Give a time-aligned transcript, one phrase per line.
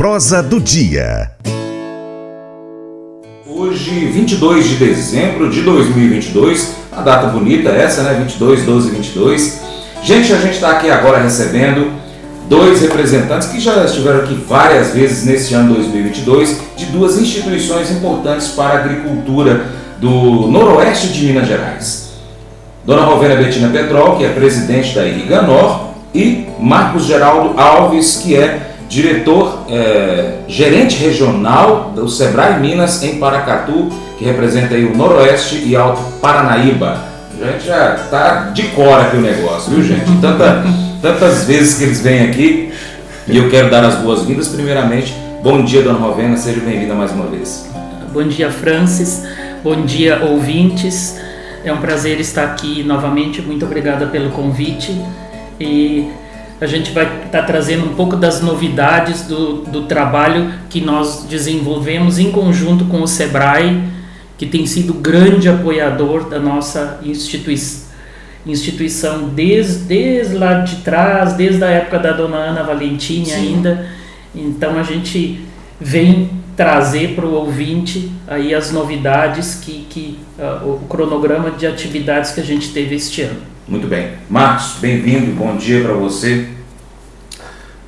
[0.00, 1.30] prosa do dia.
[3.46, 8.14] Hoje, 22 de dezembro de 2022, uma data bonita essa, né?
[8.14, 9.60] 22, 12, 22.
[10.02, 11.92] Gente, a gente está aqui agora recebendo
[12.48, 18.48] dois representantes que já estiveram aqui várias vezes nesse ano 2022 de duas instituições importantes
[18.52, 19.66] para a agricultura
[19.98, 22.12] do noroeste de Minas Gerais.
[22.86, 28.69] Dona Rovena Betina Petrol, que é presidente da Irriganor, e Marcos Geraldo Alves, que é
[28.90, 33.88] diretor, é, gerente regional do Sebrae Minas em Paracatu,
[34.18, 37.04] que representa aí o Noroeste e Alto Paranaíba.
[37.40, 40.10] A gente já tá de cor aqui o negócio, viu gente?
[40.20, 40.64] Tanta,
[41.00, 42.72] tantas vezes que eles vêm aqui
[43.28, 44.48] e eu quero dar as boas-vindas.
[44.48, 47.70] Primeiramente, bom dia, dona Rovena, seja bem-vinda mais uma vez.
[48.12, 49.22] Bom dia, Francis.
[49.62, 51.16] Bom dia, ouvintes.
[51.64, 53.40] É um prazer estar aqui novamente.
[53.40, 55.00] Muito obrigada pelo convite.
[55.60, 56.10] E
[56.60, 61.24] a gente vai estar tá trazendo um pouco das novidades do, do trabalho que nós
[61.24, 63.82] desenvolvemos em conjunto com o SEBRAE,
[64.36, 67.56] que tem sido grande apoiador da nossa institui
[68.46, 73.86] instituição desde, desde lá de trás, desde a época da dona Ana Valentim ainda.
[74.34, 75.44] Então a gente
[75.78, 82.32] vem trazer para o ouvinte aí as novidades que, que uh, o cronograma de atividades
[82.32, 83.40] que a gente teve este ano.
[83.70, 84.14] Muito bem.
[84.28, 86.48] Marcos, bem-vindo, bom dia para você.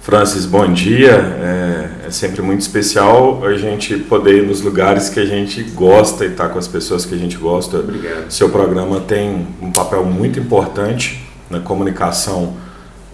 [0.00, 1.10] Francis, bom dia.
[1.10, 6.24] É, é, sempre muito especial a gente poder ir nos lugares que a gente gosta
[6.24, 7.78] e estar tá com as pessoas que a gente gosta.
[7.78, 8.30] Obrigado.
[8.30, 12.54] Seu programa tem um papel muito importante na comunicação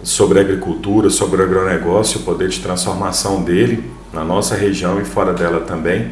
[0.03, 5.33] sobre agricultura, sobre o agronegócio, o poder de transformação dele na nossa região e fora
[5.33, 6.11] dela também.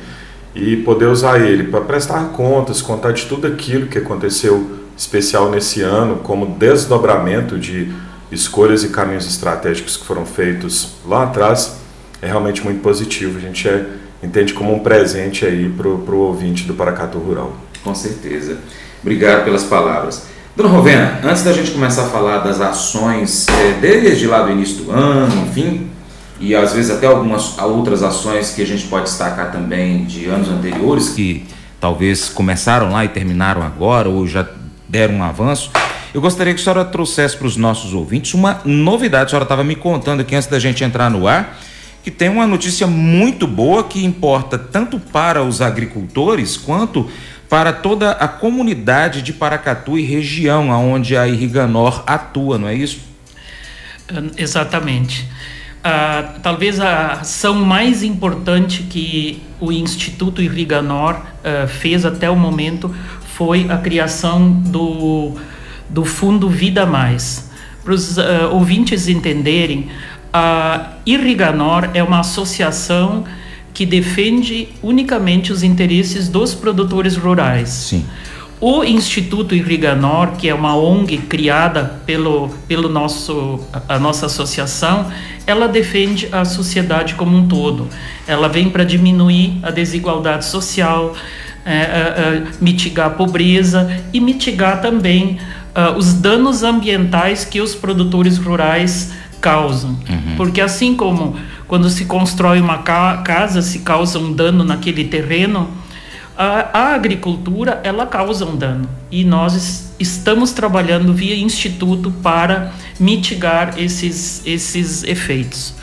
[0.55, 5.81] E poder usar ele para prestar contas, contar de tudo aquilo que aconteceu especial nesse
[5.81, 7.93] ano, como desdobramento de
[8.31, 11.77] escolhas e caminhos estratégicos que foram feitos lá atrás,
[12.21, 13.37] é realmente muito positivo.
[13.37, 13.85] A gente é,
[14.23, 17.55] entende como um presente aí para o ouvinte do Paracatu Rural.
[17.83, 18.57] Com certeza.
[19.01, 20.23] Obrigado pelas palavras.
[20.55, 24.83] Dona Rovena, antes da gente começar a falar das ações é, desde lá do início
[24.83, 25.87] do ano, enfim,
[26.39, 30.49] e às vezes até algumas outras ações que a gente pode destacar também de anos
[30.49, 31.45] anteriores, que
[31.79, 34.47] talvez começaram lá e terminaram agora, ou já
[34.87, 35.71] deram um avanço.
[36.13, 39.25] Eu gostaria que a senhora trouxesse para os nossos ouvintes uma novidade.
[39.25, 41.57] A senhora estava me contando aqui antes da gente entrar no ar
[42.07, 47.09] que tem uma notícia muito boa que importa tanto para os agricultores quanto
[47.49, 53.01] para toda a comunidade de Paracatu e região onde a Irriganor atua, não é isso?
[54.37, 55.27] Exatamente.
[55.79, 62.93] Uh, talvez a ação mais importante que o Instituto Irriganor uh, fez até o momento
[63.37, 65.33] foi a criação do,
[65.87, 67.51] do Fundo Vida Mais.
[67.83, 69.89] Para os uh, ouvintes entenderem,
[70.33, 73.25] a Irriganor é uma associação
[73.75, 77.69] que defende unicamente os interesses dos produtores rurais.
[77.69, 78.05] Sim.
[78.59, 85.11] O Instituto Irriganor, que é uma ONG criada pelo, pelo nosso, a nossa associação,
[85.45, 87.87] ela defende a sociedade como um todo.
[88.27, 91.13] Ela vem para diminuir a desigualdade social,
[91.69, 95.37] é, é, é, mitigar a pobreza e mitigar também
[95.75, 99.11] uh, os danos ambientais que os produtores rurais
[99.41, 99.89] causam.
[99.89, 100.35] Uhum.
[100.37, 101.35] Porque assim como
[101.67, 105.69] quando se constrói uma ca casa, se causa um dano naquele terreno,
[106.37, 108.87] a, a, agricultura ela causa um dano.
[109.11, 115.75] E nós estamos trabalhando via instituto para mitigar esses, esses efeitos.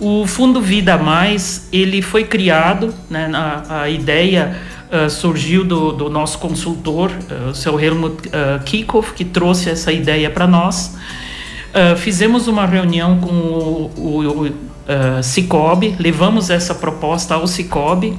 [0.00, 4.58] O Fundo Vida Mais, ele foi criado, né, a, a ideia
[4.92, 9.90] uh, surgiu do, do, nosso consultor, uh, o seu Helmut uh, Kikoff, que trouxe essa
[9.90, 10.96] ideia para nós.
[11.74, 14.72] Uh, fizemos uma reunião com o, o, o
[15.22, 18.18] Cicobi, levamos essa proposta ao Cicobi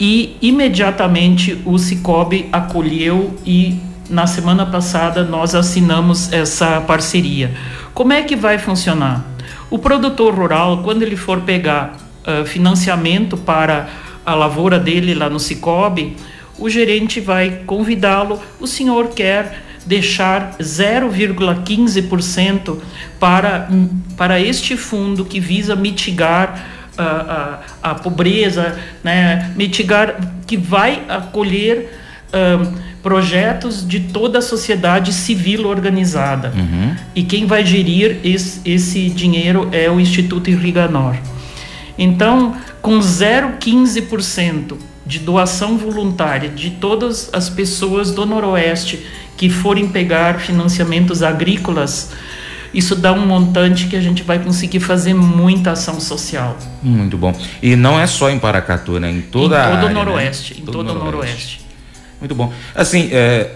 [0.00, 3.78] e imediatamente o Cicobi acolheu e
[4.08, 7.52] na semana passada nós assinamos essa parceria.
[7.92, 9.24] Como é que vai funcionar?
[9.68, 11.96] O produtor rural, quando ele for pegar
[12.46, 13.88] financiamento para
[14.24, 16.16] a lavoura dele lá no Cicobi,
[16.58, 18.40] o gerente vai convidá-lo.
[18.58, 22.78] O senhor quer deixar 0,15%
[23.18, 23.68] para,
[24.16, 29.52] para este fundo que visa mitigar a, a, a pobreza, né?
[29.56, 31.98] mitigar, que vai acolher
[32.32, 36.52] um, projetos de toda a sociedade civil organizada.
[36.54, 36.94] Uhum.
[37.14, 41.16] E quem vai gerir esse, esse dinheiro é o Instituto Irriganor.
[41.98, 49.04] Então, com 0,15% de doação voluntária de todas as pessoas do Noroeste
[49.36, 52.12] que forem pegar financiamentos agrícolas,
[52.72, 56.56] isso dá um montante que a gente vai conseguir fazer muita ação social.
[56.82, 57.34] Muito bom.
[57.62, 59.10] E não é só em Paracatu, né?
[59.10, 60.60] Em toda em todo área, o Noroeste, né?
[60.60, 61.16] em todo, todo o Noroeste.
[61.16, 61.60] Noroeste.
[62.20, 62.52] Muito bom.
[62.74, 63.50] Assim, é,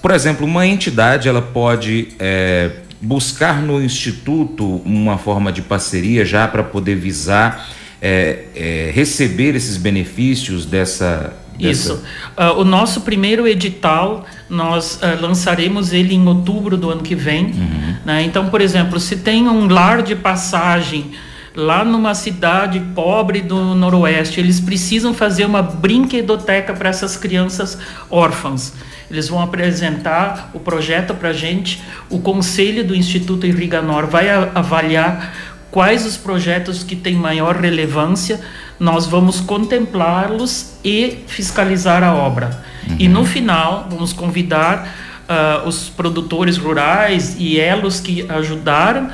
[0.00, 2.70] por exemplo, uma entidade ela pode é,
[3.00, 7.68] buscar no instituto uma forma de parceria já para poder visar
[8.00, 11.34] é, é, receber esses benefícios dessa.
[11.58, 11.70] dessa...
[11.70, 12.02] Isso.
[12.36, 17.46] Uh, o nosso primeiro edital nós uh, lançaremos ele em outubro do ano que vem.
[17.46, 17.96] Uhum.
[18.04, 18.22] Né?
[18.22, 21.12] Então, por exemplo, se tem um lar de passagem
[21.54, 27.76] lá numa cidade pobre do Noroeste, eles precisam fazer uma brinquedoteca para essas crianças
[28.08, 28.74] órfãs.
[29.10, 35.34] Eles vão apresentar o projeto para a gente, o conselho do Instituto Irriganor vai avaliar
[35.70, 38.40] quais os projetos que têm maior relevância,
[38.78, 42.62] nós vamos contemplá-los e fiscalizar a obra.
[42.88, 42.96] Uhum.
[42.98, 44.88] E no final, vamos convidar
[45.28, 49.10] uh, os produtores rurais e elos que ajudaram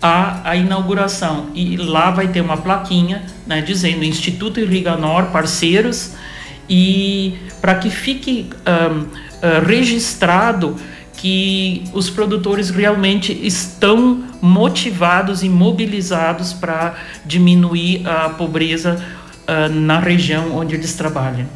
[0.00, 1.46] a, a inauguração.
[1.54, 6.14] E lá vai ter uma plaquinha né, dizendo Instituto Irriganor, parceiros,
[6.68, 9.08] e para que fique um, uh,
[9.42, 10.76] ah, registrado
[11.16, 19.02] que os produtores realmente estão motivados e mobilizados para diminuir a pobreza
[19.48, 21.46] uh, na região onde eles trabalham.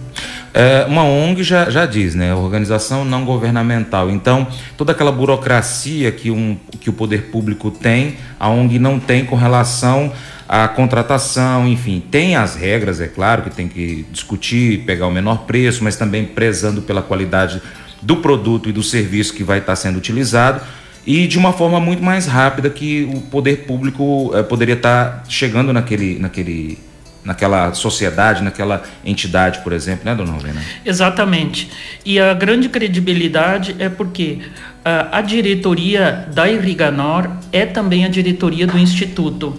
[0.52, 2.34] É, uma ONG já, já diz, né?
[2.34, 4.10] Organização não governamental.
[4.10, 9.24] Então, toda aquela burocracia que, um, que o poder público tem, a ONG não tem
[9.24, 10.12] com relação
[10.48, 12.02] à contratação, enfim.
[12.10, 16.24] Tem as regras, é claro, que tem que discutir, pegar o menor preço, mas também
[16.24, 17.62] prezando pela qualidade
[18.02, 20.60] do produto e do serviço que vai estar sendo utilizado
[21.06, 25.72] e de uma forma muito mais rápida que o poder público eh, poderia estar chegando
[25.72, 26.78] naquele, naquele,
[27.24, 30.60] naquela sociedade, naquela entidade, por exemplo, né, dona Rovena?
[30.84, 31.70] Exatamente.
[32.04, 34.40] E a grande credibilidade é porque
[34.84, 39.56] uh, a diretoria da Irriganor é também a diretoria do Instituto.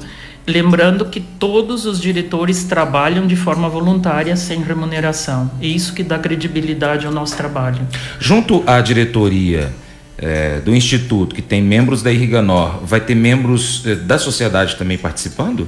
[0.47, 5.51] Lembrando que todos os diretores trabalham de forma voluntária, sem remuneração.
[5.61, 7.88] É isso que dá credibilidade ao nosso trabalho.
[8.19, 9.71] Junto à diretoria
[10.17, 14.97] é, do Instituto, que tem membros da Irriganor, vai ter membros é, da sociedade também
[14.97, 15.67] participando?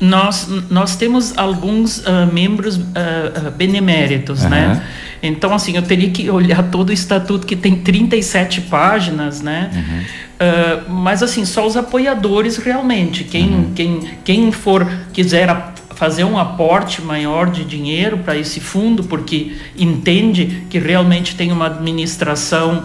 [0.00, 4.48] Nós, nós temos alguns uh, membros uh, beneméritos, uhum.
[4.48, 4.82] né?
[5.22, 9.70] Então, assim, eu teria que olhar todo o estatuto que tem 37 páginas, né?
[9.74, 10.00] Uhum.
[10.00, 13.24] Uh, mas, assim, só os apoiadores realmente.
[13.24, 13.72] Quem, uhum.
[13.74, 20.64] quem, quem for, quiser fazer um aporte maior de dinheiro para esse fundo, porque entende
[20.70, 22.84] que realmente tem uma administração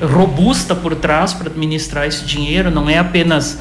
[0.00, 3.58] robusta por trás para administrar esse dinheiro, não é apenas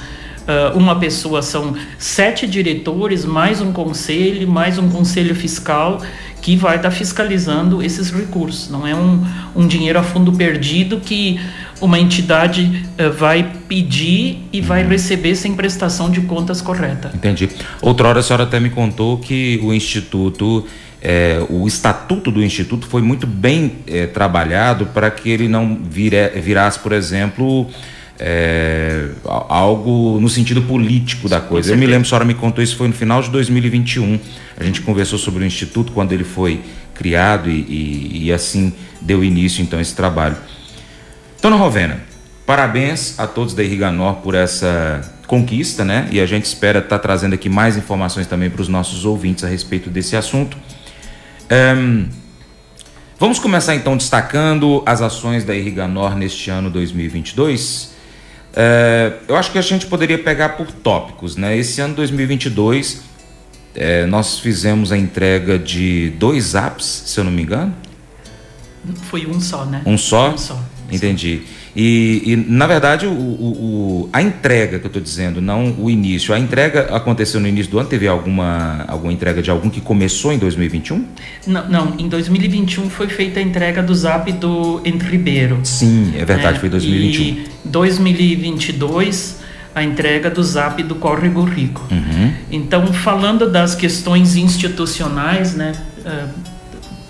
[0.51, 6.01] uh, uma pessoa, são sete diretores, mais um conselho, mais um conselho fiscal
[6.41, 8.69] que vai estar tá fiscalizando esses recursos.
[8.69, 9.23] Não é um,
[9.55, 11.39] um dinheiro a fundo perdido que
[11.79, 14.89] uma entidade uh, vai pedir e vai uhum.
[14.89, 17.11] receber sem prestação de contas correta.
[17.13, 17.49] Entendi.
[17.81, 20.65] Outra hora a senhora até me contou que o Instituto
[21.01, 26.29] é, o estatuto do Instituto foi muito bem é, trabalhado para que ele não vire,
[26.39, 27.67] virasse, por exemplo,
[28.23, 31.73] é, algo no sentido político da coisa.
[31.73, 34.19] Eu me lembro, a senhora me contou isso foi no final de 2021.
[34.59, 36.61] A gente conversou sobre o Instituto quando ele foi
[36.93, 38.71] criado e, e, e assim
[39.01, 40.37] deu início então esse trabalho.
[41.41, 41.99] Dona Rovena,
[42.45, 46.07] parabéns a todos da Irriganor por essa conquista, né?
[46.11, 49.43] E a gente espera estar tá trazendo aqui mais informações também para os nossos ouvintes
[49.43, 50.55] a respeito desse assunto.
[51.75, 52.07] Um,
[53.19, 57.91] vamos começar então destacando as ações da Irriganor neste ano 2022.
[58.53, 61.57] É, eu acho que a gente poderia pegar por tópicos, né?
[61.57, 63.01] Esse ano 2022
[63.73, 67.73] é, nós fizemos a entrega de dois apps, se eu não me engano.
[69.09, 69.81] Foi um só, né?
[69.85, 70.31] Um só?
[70.31, 70.61] Um só.
[70.91, 71.43] Entendi.
[71.75, 76.33] E, e, na verdade, o, o, a entrega que eu estou dizendo, não o início,
[76.33, 77.87] a entrega aconteceu no início do ano?
[77.87, 81.05] Teve alguma, alguma entrega de algum que começou em 2021?
[81.47, 85.59] Não, não em 2021 foi feita a entrega do Zap do Entre Ribeiro.
[85.63, 87.23] Sim, é verdade, é, foi 2021.
[87.23, 89.39] E 2022
[89.73, 91.87] a entrega do Zap do Córrego Rico.
[91.89, 92.33] Uhum.
[92.51, 95.71] Então, falando das questões institucionais, né?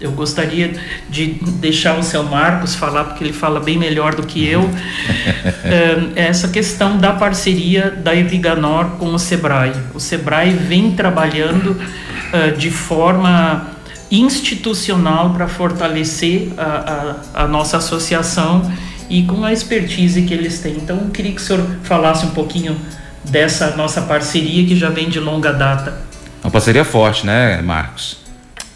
[0.01, 0.74] Eu gostaria
[1.10, 1.27] de
[1.60, 4.67] deixar o seu Marcos falar, porque ele fala bem melhor do que eu,
[5.63, 9.74] eh, essa questão da parceria da Irriganor com o SEBRAE.
[9.93, 13.70] O SEBRAE vem trabalhando uh, de forma
[14.10, 18.70] institucional para fortalecer a, a, a, nossa associação
[19.10, 20.74] e com a expertise que eles têm.
[20.74, 22.75] Então, eu queria que o senhor falasse um pouquinho
[23.24, 26.01] dessa nossa parceria que já vem de longa data.
[26.43, 28.21] Uma parceria forte, né, Marcos?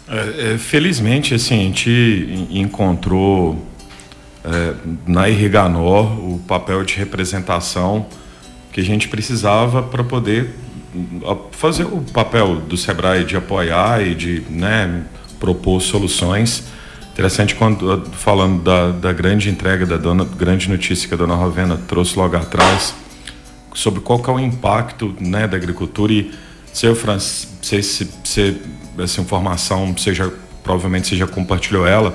[0.08, 3.66] É, é, felizmente, assim, a gente encontrou
[4.44, 4.74] é,
[5.06, 8.06] na Irriganor o papel de representação
[8.72, 10.50] que a gente precisava para poder
[11.50, 15.02] fazer o papel do Sebrae de apoiar e de né,
[15.40, 16.64] propor soluções.
[17.12, 21.76] Interessante quando falando da, da grande entrega da dona, grande notícia que a dona Rovena
[21.88, 22.94] trouxe logo atrás
[23.74, 26.32] sobre qual que é o impacto né, da agricultura e
[26.76, 28.60] seu Francis, sei se, se
[28.98, 30.30] essa informação seja
[30.62, 32.14] provavelmente você já compartilhou ela,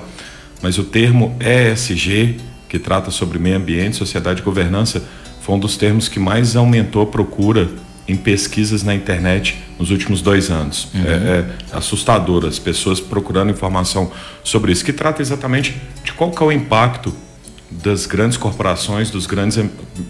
[0.62, 2.36] mas o termo ESG
[2.68, 5.02] que trata sobre meio ambiente, sociedade e governança
[5.40, 7.68] foi um dos termos que mais aumentou a procura
[8.06, 10.88] em pesquisas na internet nos últimos dois anos.
[10.94, 11.02] Uhum.
[11.06, 14.12] É, é, assustador as pessoas procurando informação
[14.44, 17.12] sobre isso, que trata exatamente de qual que é o impacto
[17.68, 19.58] das grandes corporações, dos grandes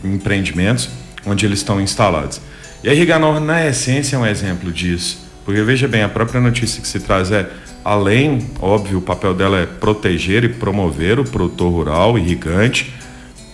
[0.05, 0.91] empreendimentos
[1.25, 2.39] onde eles estão instalados.
[2.83, 5.19] E a Riganor, na essência, é um exemplo disso.
[5.45, 7.49] Porque veja bem, a própria notícia que se traz é,
[7.85, 12.93] além, óbvio, o papel dela é proteger e promover o produtor rural irrigante,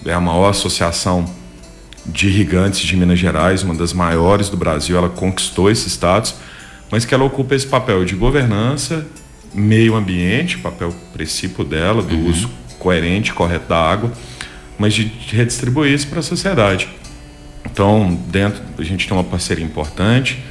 [0.04, 1.24] é a maior associação
[2.06, 6.34] de irrigantes de Minas Gerais, uma das maiores do Brasil, ela conquistou esse status,
[6.90, 9.06] mas que ela ocupa esse papel de governança,
[9.52, 12.30] meio ambiente, papel princípio dela, do uhum.
[12.30, 14.12] uso coerente, correto da água,
[14.78, 16.88] mas de redistribuir isso para a sociedade.
[17.70, 20.42] Então, dentro, a gente tem uma parceria importante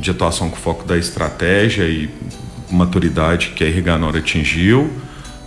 [0.00, 2.10] de atuação com foco da estratégia e
[2.70, 4.90] maturidade que a Irriganor atingiu,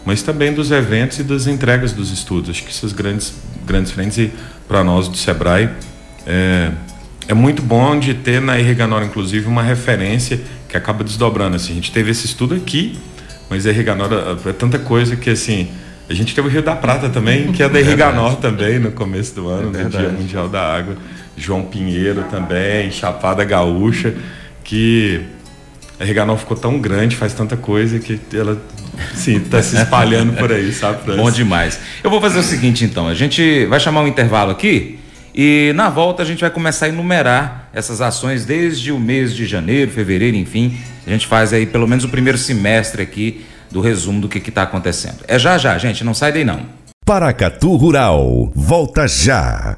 [0.05, 2.51] mas também dos eventos e das entregas dos estudos.
[2.51, 3.33] Acho que essas grandes,
[3.65, 4.31] grandes frentes e
[4.67, 5.69] para nós do Sebrae.
[6.25, 6.71] É,
[7.27, 11.55] é muito bom de ter na Irriganor, inclusive, uma referência que acaba desdobrando.
[11.55, 12.99] Assim, a gente teve esse estudo aqui,
[13.49, 14.09] mas a Irriganor
[14.45, 15.69] é tanta coisa que, assim,
[16.09, 19.33] a gente teve o Rio da Prata também, que é da Irriganor também, no começo
[19.33, 20.95] do ano, é no Dia Mundial da Água.
[21.37, 24.13] João Pinheiro também, Chapada Gaúcha,
[24.63, 25.21] que
[25.99, 28.61] a Irriganor ficou tão grande, faz tanta coisa que ela
[29.13, 31.15] Sim, tá se espalhando por aí, sabe?
[31.15, 31.79] Bom demais.
[32.03, 34.99] Eu vou fazer o seguinte então, a gente vai chamar um intervalo aqui
[35.33, 39.45] e na volta a gente vai começar a enumerar essas ações desde o mês de
[39.45, 40.77] janeiro, fevereiro, enfim.
[41.05, 43.43] A gente faz aí pelo menos o primeiro semestre aqui
[43.75, 45.25] do resumo do que está acontecendo.
[45.27, 46.61] É já já, gente, não sai daí não.
[47.05, 49.77] Paracatu Rural, volta já.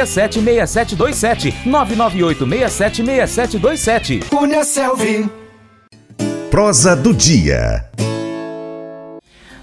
[0.05, 1.53] 998676727.
[1.65, 4.23] 998676727.
[4.29, 5.29] Cunha Selvi.
[6.49, 7.85] Prosa do dia.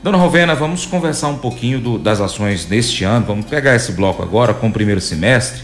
[0.03, 3.27] Dona Rovena, vamos conversar um pouquinho do, das ações deste ano.
[3.27, 5.63] Vamos pegar esse bloco agora com o primeiro semestre.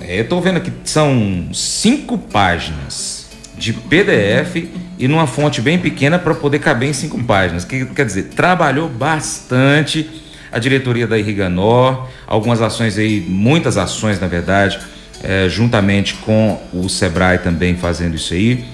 [0.00, 3.26] É, eu estou vendo aqui que são cinco páginas
[3.58, 7.64] de PDF e numa fonte bem pequena para poder caber em cinco páginas.
[7.64, 10.08] Que, quer dizer, trabalhou bastante
[10.52, 14.78] a diretoria da Irriganor, algumas ações aí, muitas ações na verdade,
[15.22, 18.64] é, juntamente com o Sebrae também fazendo isso aí.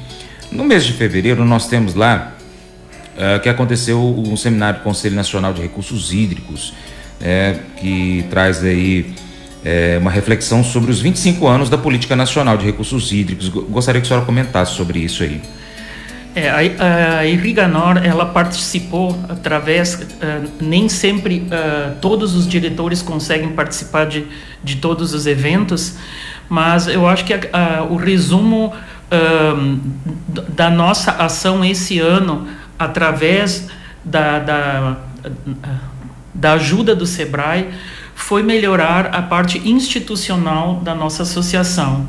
[0.51, 2.37] No mês de fevereiro nós temos lá
[3.17, 6.75] é, que aconteceu um seminário do Conselho Nacional de Recursos Hídricos,
[7.21, 9.15] é, que traz aí
[9.65, 13.49] é, uma reflexão sobre os 25 anos da Política Nacional de Recursos Hídricos.
[13.49, 15.41] Gostaria que a senhora comentasse sobre isso aí.
[16.37, 23.49] É, a, a Irriganor ela participou através uh, nem sempre uh, todos os diretores conseguem
[23.53, 24.27] participar de,
[24.63, 25.97] de todos os eventos
[26.47, 29.81] mas eu acho que a, o resumo uh,
[30.51, 32.47] da nossa ação esse ano
[32.79, 33.69] através
[34.05, 34.97] da, da,
[36.35, 37.71] da ajuda do Sebrae
[38.15, 42.07] foi melhorar a parte institucional da nossa associação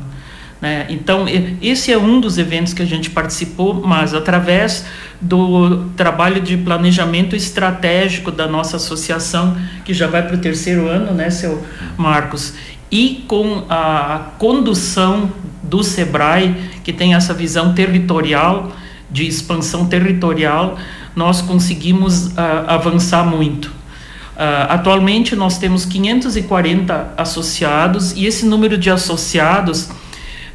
[0.60, 0.86] né?
[0.88, 1.26] Então,
[1.62, 4.84] esse é um dos eventos que a gente participou, mas através
[5.20, 11.12] do trabalho de planejamento estratégico da nossa associação, que já vai para o terceiro ano,
[11.12, 11.64] né, seu
[11.96, 12.54] Marcos?
[12.90, 15.30] E com a condução
[15.62, 18.72] do SEBRAE, que tem essa visão territorial,
[19.10, 20.76] de expansão territorial,
[21.14, 22.32] nós conseguimos uh,
[22.66, 23.66] avançar muito.
[23.66, 29.88] Uh, atualmente nós temos 540 associados e esse número de associados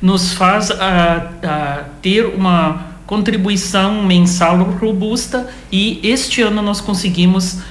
[0.04, 7.62] nos faz uh, uh, ter uma contribuição mensal robusta e este ano nós conseguimos, uh,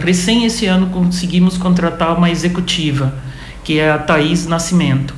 [0.00, 3.14] recém esse ano conseguimos contratar uma executiva,
[3.62, 5.14] que é a Thaís Nascimento.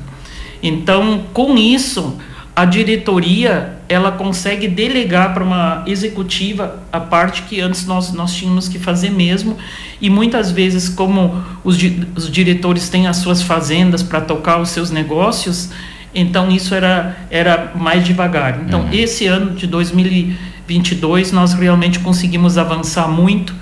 [0.61, 2.17] Então, com isso,
[2.53, 8.67] a diretoria ela consegue delegar para uma executiva a parte que antes nós, nós tínhamos
[8.67, 9.57] que fazer mesmo
[10.01, 11.77] e muitas vezes como os,
[12.17, 15.69] os diretores têm as suas fazendas para tocar os seus negócios
[16.15, 18.93] então isso era, era mais devagar então uhum.
[18.93, 23.53] esse ano de 2022 nós realmente conseguimos avançar muito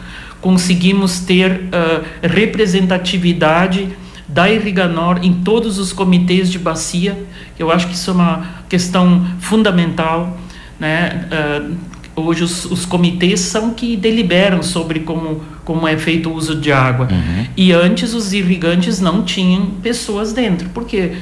[0.44, 3.88] conseguimos ter uh, representatividade
[4.28, 7.18] da Irriganor em todos os comitês de bacia.
[7.58, 10.38] Eu acho que isso é uma questão fundamental.
[10.78, 11.28] Né?
[11.32, 16.56] Uh, hoje os, os, comitês são que deliberam sobre como, como é feito o uso
[16.56, 17.08] de água.
[17.10, 17.46] Uhum.
[17.56, 21.14] E antes os irrigantes não tinham pessoas dentro, porque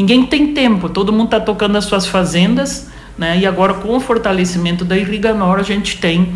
[0.00, 2.88] ninguém tem tempo, todo mundo está tocando as suas fazendas,
[3.18, 3.38] né?
[3.38, 6.32] e agora com o fortalecimento da Irriganor a gente tem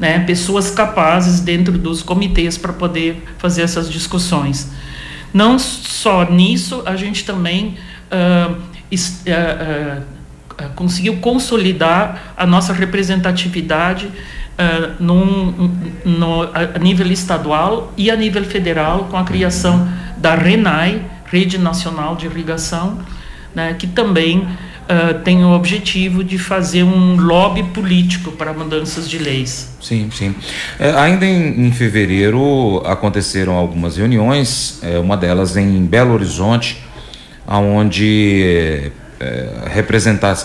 [0.00, 4.72] né, pessoas capazes dentro dos comitês para poder fazer essas discussões.
[5.32, 7.76] Não só nisso, a gente também
[8.10, 14.10] uh, uh, uh, conseguiu consolidar a nossa representatividade
[15.00, 15.68] num,
[16.04, 22.16] no, a nível estadual e a nível federal com a criação da RENAI, Rede Nacional
[22.16, 22.98] de Irrigação,
[23.54, 24.46] né, que também
[24.84, 29.74] Uh, tem o objetivo de fazer um lobby político para mudanças de leis.
[29.80, 30.34] Sim, sim.
[30.78, 36.84] É, ainda em, em, fevereiro aconteceram algumas reuniões, é, uma delas em Belo Horizonte,
[37.46, 39.70] onde é,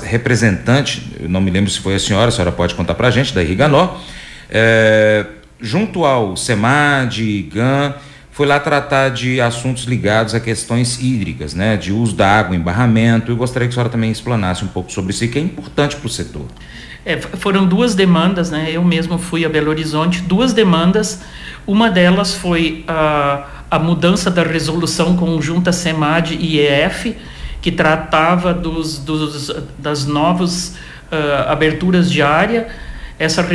[0.06, 3.34] representante, não me lembro se foi a senhora, a senhora pode contar para a gente,
[3.34, 3.98] da Irriganó,
[4.50, 5.26] é,
[5.60, 7.94] junto ao SEMAD, IGAN,
[8.39, 13.34] foi lá tratar de assuntos ligados a questões hídricas, né, de uso da água, embarramento.
[13.34, 16.08] Eu gostaria que a senhora também explanasse um pouco sobre isso, que é importante para
[16.08, 16.46] o setor.
[17.05, 18.69] É, foram duas demandas, né?
[18.72, 21.19] Eu mesmo fui a Belo Horizonte, duas demandas.
[21.67, 27.17] Uma delas foi a, a mudança da resolução conjunta SEMAD e EF,
[27.62, 30.77] que tratava dos, dos das novas
[31.12, 32.69] uh, aberturas de área.
[33.19, 33.46] Essa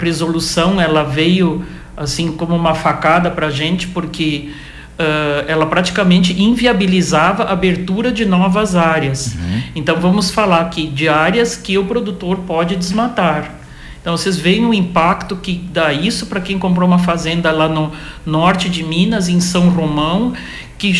[0.00, 1.62] resolução ela veio
[2.00, 4.52] assim como uma facada para a gente, porque
[4.98, 9.34] uh, ela praticamente inviabilizava a abertura de novas áreas.
[9.34, 9.62] Uhum.
[9.76, 13.54] Então vamos falar aqui de áreas que o produtor pode desmatar.
[14.00, 17.92] Então vocês veem o impacto que dá isso para quem comprou uma fazenda lá no
[18.24, 20.32] norte de Minas, em São Romão,
[20.78, 20.94] que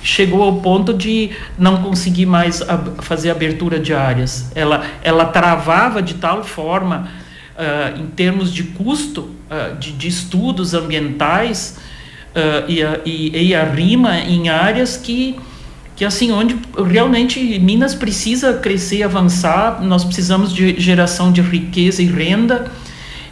[0.00, 2.62] chegou ao ponto de não conseguir mais
[3.00, 4.52] fazer abertura de áreas.
[4.54, 7.08] Ela, ela travava de tal forma
[7.56, 11.78] uh, em termos de custo uh, de, de, estudos ambientais
[12.34, 15.36] uh, e, a, e, e, a rima em áreas que,
[15.94, 16.56] que assim onde
[16.88, 22.70] realmente Minas precisa crescer, avançar, nós precisamos de geração de riqueza e renda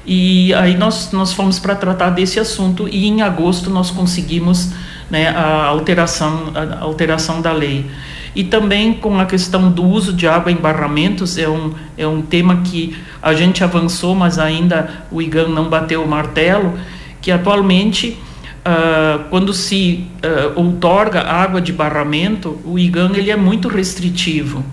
[0.06, 4.70] e aí nós, nós fomos para tratar desse assunto e em agosto nós conseguimos
[5.10, 7.87] né, a alteração, a alteração da lei.
[8.34, 12.20] E também com a questão do uso de água em barramentos, é um, é um
[12.20, 16.76] tema que a gente avançou, mas ainda o IGAN não bateu o martelo,
[17.20, 18.18] que atualmente,
[18.66, 24.64] uh, quando se uh, outorga água de barramento, o IGAN ele é muito restritivo.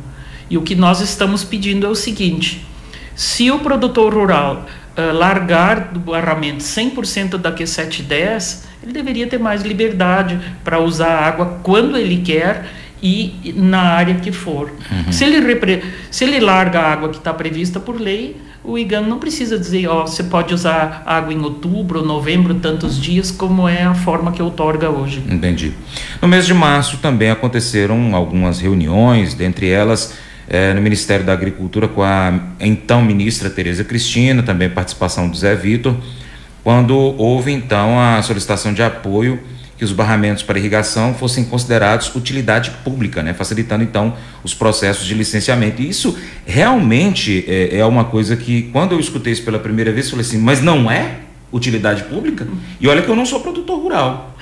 [0.50, 2.66] E o que nós estamos pedindo é o seguinte,
[3.16, 4.66] se o produtor rural
[4.98, 11.28] uh, largar do barramento 100% da Q710, ele deveria ter mais liberdade para usar a
[11.28, 14.72] água quando ele quer e na área que for.
[14.92, 15.12] Uhum.
[15.12, 15.84] Se, ele repre...
[16.10, 19.88] Se ele larga a água que está prevista por lei, o IGAN não precisa dizer,
[19.88, 24.42] ó, você pode usar água em outubro, novembro, tantos dias, como é a forma que
[24.42, 25.24] outorga hoje.
[25.28, 25.74] Entendi.
[26.22, 30.14] No mês de março também aconteceram algumas reuniões, dentre elas
[30.48, 35.56] é, no Ministério da Agricultura com a então ministra Tereza Cristina, também participação do Zé
[35.56, 35.96] Vitor,
[36.64, 39.40] quando houve então a solicitação de apoio
[39.82, 43.34] que os barramentos para irrigação fossem considerados utilidade pública, né?
[43.34, 45.82] facilitando então os processos de licenciamento.
[45.82, 46.16] E isso
[46.46, 50.38] realmente é, é uma coisa que, quando eu escutei isso pela primeira vez, falei assim:
[50.38, 52.48] mas não é utilidade pública?
[52.80, 54.38] E olha que eu não sou produtor rural.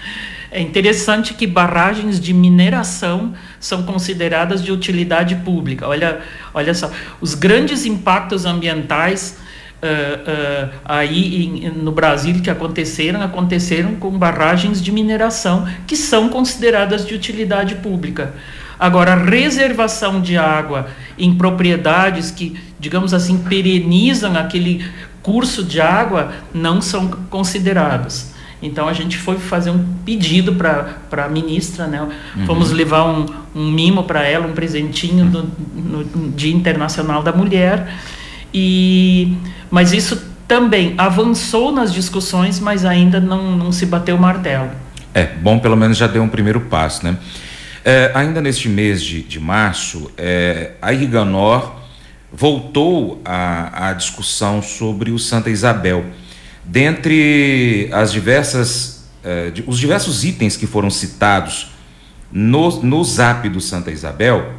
[0.52, 5.88] É interessante que barragens de mineração são consideradas de utilidade pública.
[5.88, 6.19] Olha,
[6.54, 9.38] olha só, os grandes impactos ambientais
[9.82, 16.28] Uh, uh, aí em, no Brasil que aconteceram, aconteceram com barragens de mineração que são
[16.28, 18.34] consideradas de utilidade pública.
[18.78, 20.88] Agora, reservação de água
[21.18, 24.86] em propriedades que, digamos assim, perenizam aquele
[25.22, 28.34] curso de água não são consideradas.
[28.62, 32.02] Então a gente foi fazer um pedido para a ministra, né?
[32.02, 32.46] Uhum.
[32.46, 35.44] Fomos levar um, um mimo para ela, um presentinho no,
[36.04, 37.88] no Dia Internacional da Mulher.
[38.54, 39.38] E
[39.70, 44.70] mas isso também avançou nas discussões, mas ainda não, não se bateu o martelo.
[45.14, 47.18] É, bom, pelo menos já deu um primeiro passo, né?
[47.86, 51.76] É, ainda neste mês de, de março, é, a Irriganor
[52.32, 56.06] voltou a discussão sobre o Santa Isabel.
[56.64, 61.72] Dentre as diversas, eh, os diversos itens que foram citados
[62.32, 64.54] no, no zap do Santa Isabel,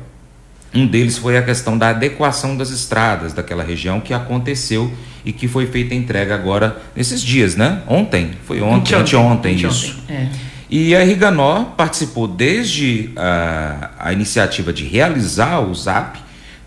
[0.75, 4.93] um deles foi a questão da adequação das estradas daquela região que aconteceu
[5.25, 7.83] e que foi feita a entrega agora nesses dias, né?
[7.87, 9.99] Ontem, foi ontem, anteontem, anteontem isso.
[10.09, 10.29] É.
[10.71, 16.19] E a Riganor participou desde a, a, iniciativa de realizar o ZAP,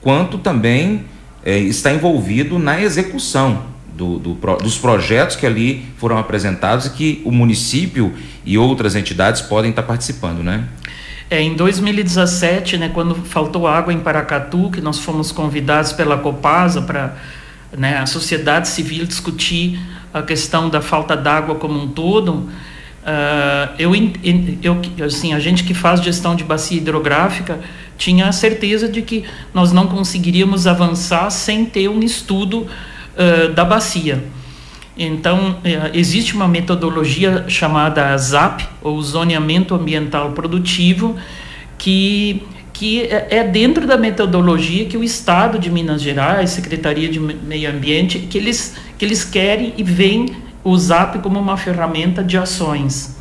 [0.02, 1.06] quanto também
[1.46, 3.64] é, está envolvido na execução
[3.96, 8.14] do, do, dos projetos que ali foram apresentados e que o município
[8.46, 10.66] e outras entidades podem estar participando, né?
[11.30, 16.82] É, em 2017, né, quando faltou água em Paracatu, que nós fomos convidados pela Copasa
[16.82, 17.16] para
[17.76, 19.80] né, a sociedade civil discutir
[20.14, 22.50] a questão da falta d'água como um todo,
[23.04, 23.92] Uh, eu,
[24.64, 27.60] eu, assim, a gente que faz gestão de bacia hidrográfica
[27.98, 33.66] tinha a certeza de que nós não conseguiríamos avançar sem ter um estudo uh, da
[33.66, 34.24] bacia.
[34.98, 41.16] Então, uh, existe uma metodologia chamada ZAP, ou Zoneamento Ambiental Produtivo,
[41.78, 47.20] que, que é, é dentro da metodologia que o Estado de Minas Gerais, Secretaria de
[47.20, 50.28] Meio Ambiente, que eles, que eles querem e veem
[50.64, 53.18] o Zap como uma ferramenta de ações.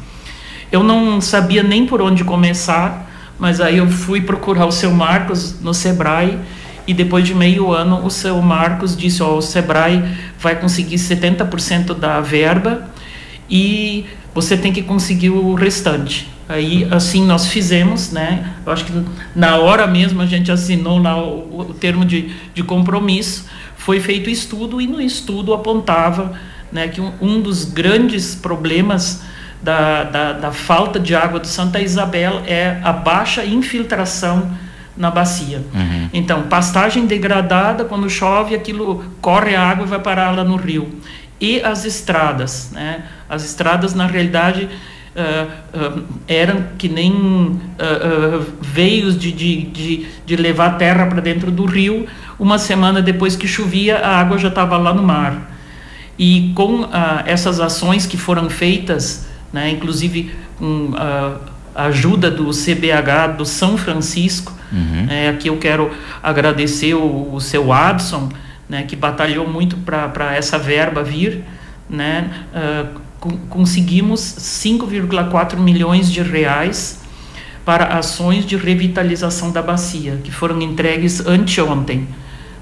[0.70, 5.60] Eu não sabia nem por onde começar, mas aí eu fui procurar o seu Marcos
[5.60, 6.38] no Sebrae
[6.86, 10.02] e depois de meio ano o seu Marcos disse: "Ó, oh, Sebrae
[10.42, 12.90] vai conseguir 70% da verba
[13.48, 16.28] e você tem que conseguir o restante".
[16.48, 18.52] Aí assim nós fizemos, né?
[18.66, 18.92] Eu acho que
[19.34, 24.28] na hora mesmo a gente assinou lá o, o termo de, de compromisso, foi feito
[24.28, 26.32] estudo e no estudo apontava
[26.70, 29.22] né, que um, um dos grandes problemas
[29.62, 34.50] da, da, da, falta de água do Santa Isabel é a baixa infiltração
[34.96, 35.64] na bacia.
[35.74, 36.08] Uhum.
[36.12, 40.88] Então, pastagem degradada, quando chove, aquilo corre a água e vai parar lá no rio.
[41.40, 43.04] E as estradas, né?
[43.28, 44.68] As estradas, na realidade,
[45.16, 47.60] uh, uh, eram que nem uh,
[48.60, 52.06] veios de, de, de, de levar terra para dentro do rio.
[52.38, 55.52] Uma semana depois que chovia, a água já estava lá no mar.
[56.18, 62.50] E com ah, essas ações que foram feitas, né, inclusive com ah, a ajuda do
[62.50, 65.06] CBH do São Francisco, uhum.
[65.08, 65.90] é, aqui eu quero
[66.22, 68.30] agradecer o, o seu Adson,
[68.68, 71.44] né, que batalhou muito para essa verba vir,
[71.88, 73.00] né, uh,
[73.48, 77.00] conseguimos 5,4 milhões de reais
[77.64, 82.08] para ações de revitalização da bacia, que foram entregues anteontem.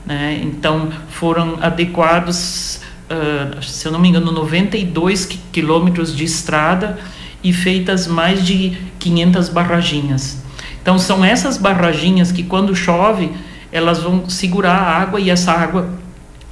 [0.05, 0.41] Né?
[0.43, 6.99] Então, foram adequados uh, se eu não me engano, 92 quilômetros de estrada
[7.43, 10.43] e feitas mais de 500 barraginhas.
[10.83, 13.31] Então, são essas barraginhas que, quando chove,
[13.73, 15.91] elas vão segurar a água e essa água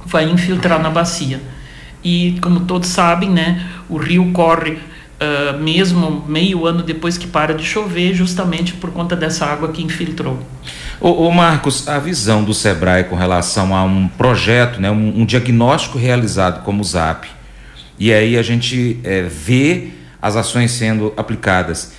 [0.05, 1.41] vai infiltrar na bacia.
[2.03, 4.71] E, como todos sabem, né, o rio corre
[5.19, 9.83] uh, mesmo meio ano depois que para de chover, justamente por conta dessa água que
[9.83, 10.39] infiltrou.
[11.01, 15.97] Ô, Marcos, a visão do Sebrae com relação a um projeto, né, um, um diagnóstico
[15.97, 17.25] realizado como o ZAP,
[17.97, 19.89] e aí a gente é, vê
[20.21, 21.93] as ações sendo aplicadas.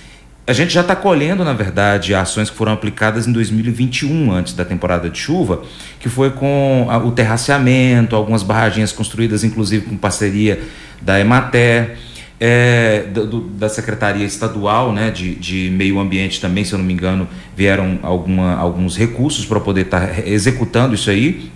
[0.45, 4.65] A gente já está colhendo, na verdade, ações que foram aplicadas em 2021, antes da
[4.65, 5.63] temporada de chuva,
[5.99, 10.61] que foi com o terraceamento, algumas barragens construídas, inclusive com parceria
[11.01, 11.97] da Emater
[12.43, 16.91] é, do, da Secretaria Estadual né, de, de Meio Ambiente também, se eu não me
[16.91, 21.51] engano, vieram alguma, alguns recursos para poder estar tá executando isso aí.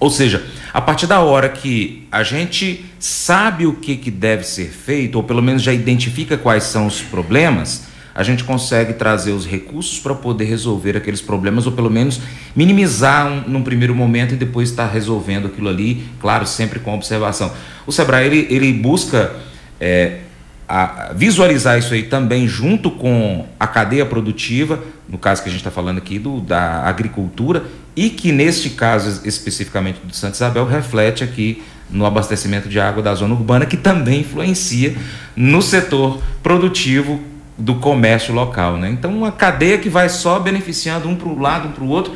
[0.00, 4.70] Ou seja, a partir da hora que a gente sabe o que, que deve ser
[4.70, 7.84] feito, ou pelo menos já identifica quais são os problemas,
[8.14, 12.20] a gente consegue trazer os recursos para poder resolver aqueles problemas, ou pelo menos
[12.56, 16.94] minimizar um, num primeiro momento e depois estar tá resolvendo aquilo ali, claro, sempre com
[16.94, 17.52] observação.
[17.86, 19.36] O Sebrae ele, ele busca
[19.78, 20.20] é,
[20.68, 25.60] a visualizar isso aí também junto com a cadeia produtiva, no caso que a gente
[25.60, 27.64] está falando aqui do, da agricultura,
[27.96, 33.14] e que neste caso especificamente do Santa Isabel reflete aqui no abastecimento de água da
[33.14, 34.96] zona urbana, que também influencia
[35.34, 37.20] no setor produtivo
[37.58, 38.76] do comércio local.
[38.76, 38.90] Né?
[38.90, 42.14] Então, uma cadeia que vai só beneficiando um para um lado, um para o outro,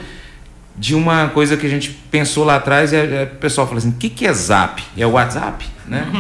[0.77, 3.95] de uma coisa que a gente pensou lá atrás e o pessoal fala assim: o
[3.95, 4.83] que, que é zap?
[4.97, 5.67] É o WhatsApp?
[5.87, 6.07] Né?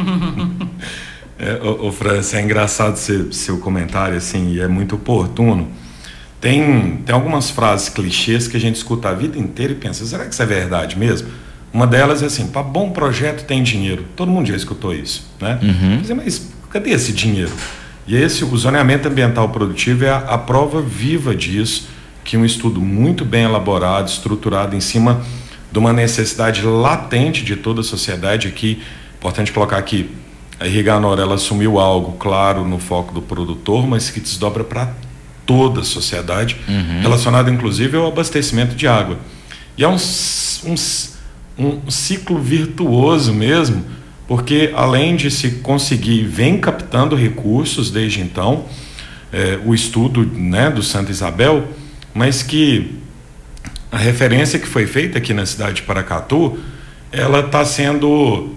[1.36, 5.68] É, o, o França, é engraçado seu, seu comentário assim, e é muito oportuno.
[6.44, 10.26] Tem, tem algumas frases clichês que a gente escuta a vida inteira e pensa, será
[10.26, 11.28] que isso é verdade mesmo?
[11.72, 14.04] Uma delas é assim, para bom projeto tem dinheiro.
[14.14, 15.58] Todo mundo já escutou isso, né?
[15.62, 16.16] Uhum.
[16.16, 17.50] Mas cadê esse dinheiro?
[18.06, 21.88] E esse, o zoneamento ambiental produtivo é a, a prova viva disso,
[22.22, 25.22] que um estudo muito bem elaborado, estruturado em cima
[25.72, 28.82] de uma necessidade latente de toda a sociedade aqui.
[29.16, 30.10] Importante colocar aqui,
[30.60, 34.92] a Irriganor ela assumiu algo, claro, no foco do produtor, mas que desdobra para
[35.46, 37.00] toda a sociedade, uhum.
[37.02, 39.18] relacionado inclusive ao abastecimento de água.
[39.76, 39.96] E é um,
[40.66, 40.74] um,
[41.58, 43.84] um ciclo virtuoso mesmo,
[44.26, 48.64] porque além de se conseguir, vem captando recursos desde então,
[49.32, 51.68] é, o estudo né, do Santa Isabel,
[52.14, 52.94] mas que
[53.90, 56.58] a referência que foi feita aqui na cidade de Paracatu,
[57.12, 58.54] ela está sendo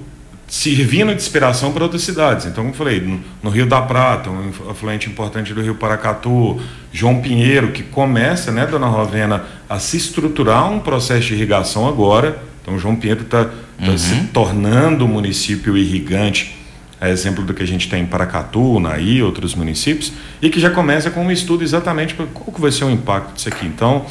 [0.48, 2.46] servindo de inspiração para outras cidades.
[2.46, 6.60] Então, como eu falei, no, no, Rio da Prata, um afluente importante do Rio Paracatu,
[6.92, 12.42] João Pinheiro, que começa, né, dona Rovena, a se estruturar um processo de irrigação agora.
[12.62, 13.98] Então, João Pinheiro está tá uhum.
[13.98, 16.56] se tornando um município irrigante,
[17.00, 20.70] a exemplo do que a gente tem em Paracatu, Naí, outros municípios, e que já
[20.70, 23.66] começa com um estudo exatamente para qual que vai ser o impacto disso aqui.
[23.66, 24.06] Então,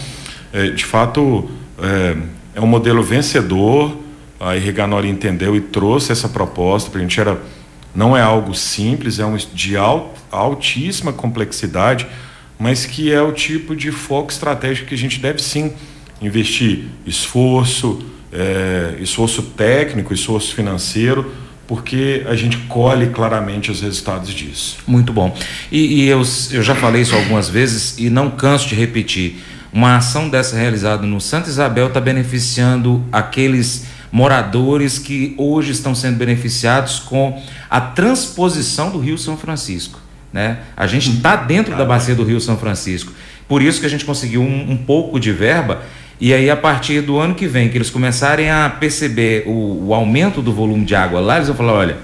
[0.52, 1.50] é, de fato,
[1.82, 2.16] é,
[2.54, 4.05] é um modelo vencedor,
[4.38, 7.40] a Irriganori entendeu e trouxe essa proposta para a gente era
[7.94, 9.74] não é algo simples, é um de
[10.30, 12.06] altíssima complexidade,
[12.58, 15.72] mas que é o tipo de foco estratégico que a gente deve sim
[16.20, 21.32] investir esforço, é, esforço técnico, esforço financeiro,
[21.66, 24.78] porque a gente colhe claramente os resultados disso.
[24.86, 25.34] Muito bom.
[25.72, 26.22] E, e eu,
[26.52, 29.42] eu já falei isso algumas vezes e não canso de repetir.
[29.72, 36.16] Uma ação dessa realizada no Santa Isabel está beneficiando aqueles moradores que hoje estão sendo
[36.16, 40.00] beneficiados com a transposição do Rio São Francisco.
[40.32, 40.58] Né?
[40.76, 43.12] A gente está dentro da bacia do Rio São Francisco.
[43.48, 45.82] Por isso que a gente conseguiu um, um, pouco de verba.
[46.20, 49.94] E aí, a partir do ano que vem, que eles começarem a perceber o, o
[49.94, 51.96] aumento do volume de água lá, eles vão falar: olha,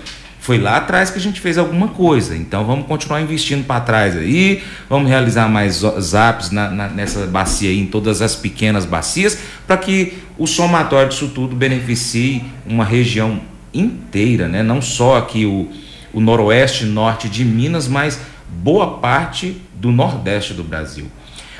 [0.42, 2.36] foi lá atrás que a gente fez alguma coisa.
[2.36, 7.70] Então vamos continuar investindo para trás aí, vamos realizar mais zaps na, na, nessa bacia
[7.70, 13.40] aí, em todas as pequenas bacias, para que o somatório disso tudo beneficie uma região
[13.72, 14.64] inteira, né?
[14.64, 15.70] não só aqui o,
[16.12, 21.06] o noroeste norte de Minas, mas boa parte do nordeste do Brasil.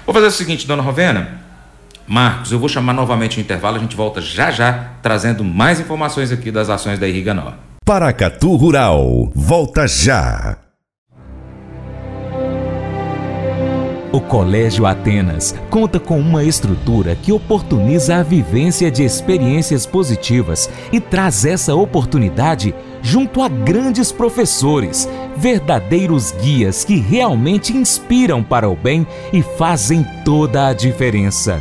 [0.05, 1.41] Vou fazer o seguinte, dona Rovena.
[2.05, 6.33] Marcos, eu vou chamar novamente o intervalo, a gente volta já já trazendo mais informações
[6.33, 7.33] aqui das ações da Irriga.
[7.85, 10.57] Paracatu Rural, volta já.
[14.13, 21.01] O Colégio Atenas conta com uma estrutura que oportuniza a vivência de experiências positivas e
[21.01, 29.05] traz essa oportunidade junto a grandes professores, verdadeiros guias que realmente inspiram para o bem
[29.33, 31.61] e fazem toda a diferença.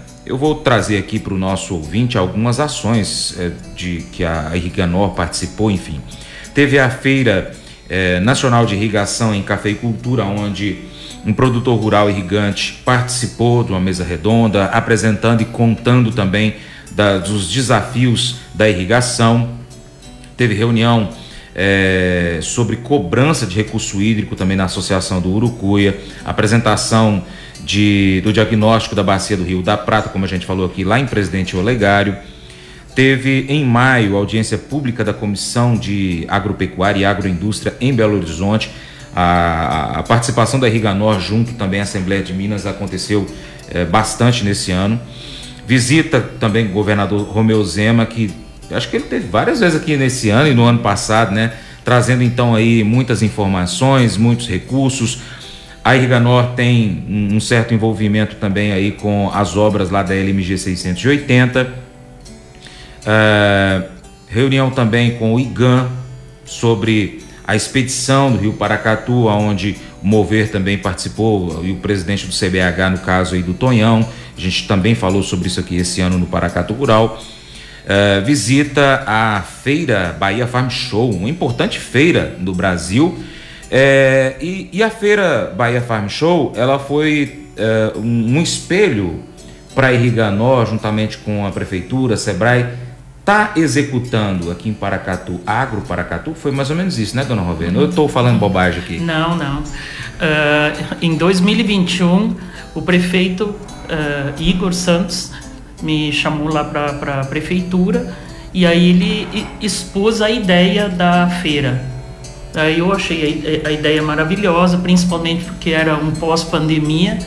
[0.25, 5.11] eu vou trazer aqui para o nosso ouvinte algumas ações é, de que a Irriganor
[5.11, 5.99] participou, enfim.
[6.53, 7.51] Teve a Feira
[7.89, 10.77] é, Nacional de Irrigação em Cafeicultura, onde
[11.25, 16.55] um produtor rural irrigante participou de uma mesa redonda, apresentando e contando também
[16.91, 19.49] da, dos desafios da irrigação.
[20.37, 21.09] Teve reunião
[21.55, 27.23] é, sobre cobrança de recurso hídrico também na Associação do Urucuia, apresentação
[27.63, 30.99] de, do diagnóstico da bacia do Rio da Prata, como a gente falou aqui, lá
[30.99, 32.15] em Presidente Olegário.
[32.95, 38.69] Teve em maio audiência pública da Comissão de Agropecuária e Agroindústria em Belo Horizonte.
[39.15, 43.25] A, a participação da Irriganor junto também à Assembleia de Minas aconteceu
[43.69, 44.99] é, bastante nesse ano.
[45.65, 48.31] Visita também o governador Romeu Zema, que
[48.69, 51.53] acho que ele teve várias vezes aqui nesse ano e no ano passado, né?
[51.83, 55.19] Trazendo então aí muitas informações, muitos recursos,
[55.83, 61.73] a Irriganor tem um certo envolvimento também aí com as obras lá da LMG 680.
[63.01, 63.89] Uh,
[64.27, 65.89] reunião também com o IGAN
[66.45, 72.33] sobre a expedição do Rio Paracatu, onde o Mover também participou, e o presidente do
[72.33, 74.07] CBH, no caso aí do Tonhão.
[74.37, 77.19] A gente também falou sobre isso aqui esse ano no Paracatu Rural.
[77.83, 83.17] Uh, visita a feira Bahia Farm Show, uma importante feira do Brasil
[83.73, 89.21] é, e, e, a feira Bahia Farm Show, ela foi é, um, espelho
[89.73, 92.65] para Irriganó, juntamente com a prefeitura, Sebrae,
[93.21, 97.79] está executando aqui em Paracatu, Agro Paracatu, foi mais ou menos isso, né, dona Rovena?
[97.79, 98.99] Eu estou falando bobagem aqui.
[98.99, 99.59] Não, não.
[99.59, 102.35] Uh, em 2021,
[102.75, 105.31] o prefeito uh, Igor Santos
[105.81, 108.13] me chamou lá para a prefeitura
[108.53, 111.90] e aí ele expôs a ideia da feira.
[112.53, 117.17] Aí eu achei a, ideia maravilhosa, principalmente porque era um pós-pandemia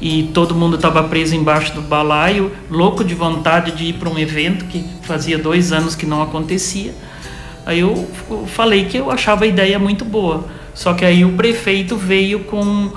[0.00, 4.18] e todo mundo estava preso embaixo do balaio, louco de vontade de ir para um
[4.18, 6.92] evento que fazia dois anos que não acontecia.
[7.64, 8.08] Aí eu
[8.48, 10.44] falei que eu achava a ideia muito boa.
[10.74, 12.92] Só que aí o prefeito veio com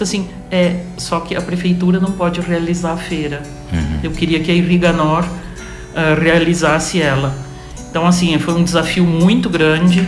[0.00, 3.42] assim, é, só que a prefeitura não pode realizar a feira.
[3.72, 4.00] Uhum.
[4.02, 7.34] Eu queria que a Irriganor uh, realizasse ela.
[7.88, 10.06] Então assim, foi um desafio muito grande.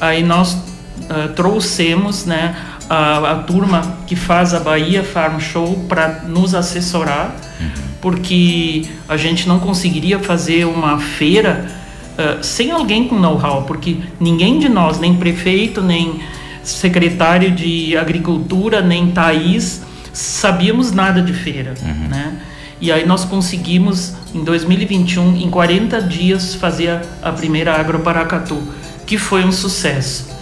[0.00, 2.56] Aí nós uh, trouxemos, né,
[2.88, 7.68] a, a, turma que faz a Bahia Farm Show para nos assessorar, uhum.
[8.00, 11.66] porque a gente não conseguiria fazer uma feira
[12.12, 16.20] uh, sem alguém com know-how, porque ninguém de nós, nem prefeito, nem
[16.62, 19.82] secretário de Agricultura, nem Thaís,
[20.12, 22.08] sabíamos nada de feira, uhum.
[22.08, 22.32] né?
[22.78, 28.62] E aí nós conseguimos, em 2021, em 40 dias, fazer a, a primeira Agro Paracatu,
[29.06, 30.36] que foi um sucesso.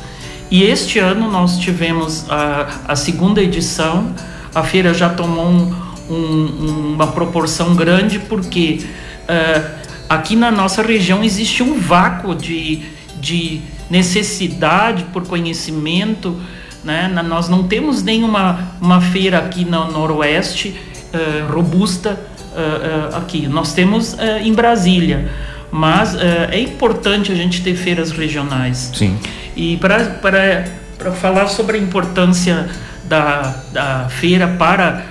[0.51, 4.15] E este ano nós tivemos a, a segunda edição.
[4.55, 5.75] A feira já tomou um,
[6.09, 8.85] um, uma proporção grande porque
[9.23, 9.71] uh,
[10.09, 12.83] aqui na nossa região existe um vácuo de,
[13.21, 16.41] de necessidade por conhecimento.
[16.83, 17.09] Né?
[17.27, 20.79] Nós não temos nenhuma uma feira aqui no Noroeste
[21.13, 22.21] uh, robusta
[22.53, 23.49] uh, aqui.
[23.49, 25.31] Nós temos em Brasília
[25.75, 26.15] mas
[26.53, 28.93] é importante a gente ter feiras regionais.
[28.95, 29.19] Sim.
[29.57, 32.69] E para falar sobre a importância
[33.03, 35.05] da, da feira para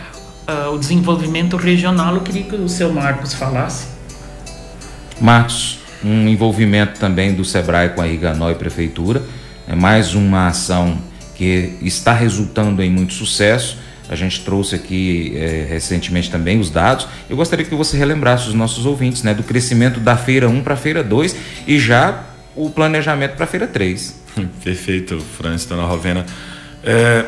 [0.47, 3.87] uh, o desenvolvimento regional, eu queria que o seu Marcos falasse.
[5.19, 9.21] Marcos, um envolvimento também do SEBRAE com a Iganó e Prefeitura,
[9.67, 10.97] é mais uma ação
[11.35, 13.77] que está resultando em muito sucesso.
[14.09, 17.07] A gente trouxe aqui é, recentemente também os dados.
[17.29, 20.73] Eu gostaria que você relembrasse os nossos ouvintes né, do crescimento da feira 1 para
[20.73, 21.35] a feira 2
[21.65, 22.23] e já
[22.55, 24.21] o planejamento para a feira 3.
[24.63, 26.25] Perfeito, Francis, dona Rovena.
[26.83, 27.25] É,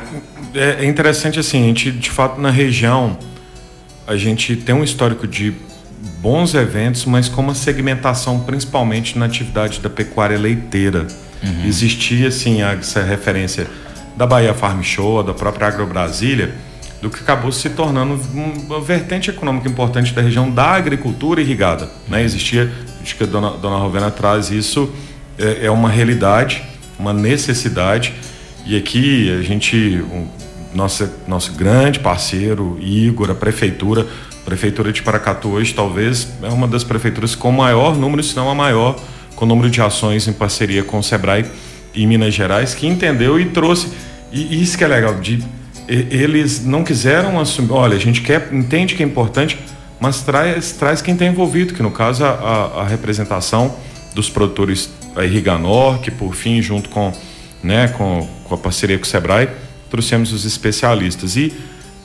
[0.82, 3.18] é interessante assim, a gente, de fato, na região,
[4.06, 5.54] a gente tem um histórico de
[6.20, 11.08] bons eventos, mas com uma segmentação principalmente na atividade da pecuária leiteira.
[11.42, 11.66] Uhum.
[11.66, 13.68] Existia, assim, essa referência
[14.16, 16.56] da Bahia Farm Show, da própria Agro Brasília,
[17.02, 21.90] do que acabou se tornando uma vertente econômica importante da região da agricultura irrigada.
[22.08, 22.24] Né?
[22.24, 24.90] Existia, acho que a dona, dona Rovena traz isso,
[25.38, 26.64] é, é uma realidade
[26.98, 28.14] uma necessidade.
[28.66, 30.28] E aqui a gente, um,
[30.74, 34.06] nosso, nosso grande parceiro, Igor, a prefeitura,
[34.44, 38.56] prefeitura de Paracatu hoje talvez é uma das prefeituras com maior número, se não a
[38.56, 38.96] maior,
[39.36, 41.46] com número de ações em parceria com o Sebrae
[41.96, 43.92] em Minas Gerais, que entendeu e trouxe.
[44.32, 45.44] E isso que é legal, de,
[45.88, 49.58] eles não quiseram assumir, olha, a gente quer, entende que é importante,
[50.00, 53.76] mas traz, traz quem está envolvido, que no caso a, a, a representação
[54.14, 57.14] dos produtores a Irriganor, que por fim, junto com,
[57.64, 59.50] né, com, com a parceria com o Sebrae,
[59.90, 61.38] trouxemos os especialistas.
[61.38, 61.54] E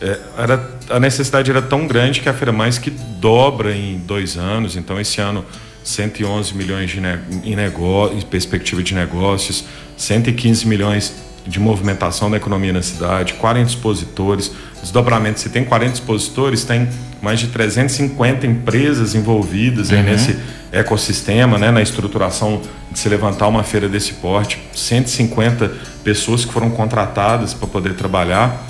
[0.01, 4.37] é, era, a necessidade era tão grande que a Feira Mais que dobra em dois
[4.37, 4.77] anos.
[4.77, 5.45] Então, esse ano,
[5.83, 7.01] 111 milhões de
[7.45, 9.65] em, negócio, em perspectiva de negócios,
[9.97, 11.15] 115 milhões
[11.47, 15.41] de movimentação da economia na cidade, 40 expositores, desdobramento.
[15.41, 16.89] Se tem 40 expositores, tem
[17.21, 20.03] mais de 350 empresas envolvidas uhum.
[20.03, 20.37] nesse
[20.73, 25.73] ecossistema, né, na estruturação de se levantar uma feira desse porte, 150
[26.05, 28.67] pessoas que foram contratadas para poder trabalhar.